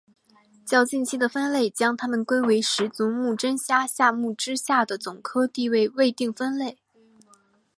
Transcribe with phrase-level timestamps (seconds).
[0.65, 6.79] 较近期的分类将它们归为十足目真虾下目之下的总科地位未定分类。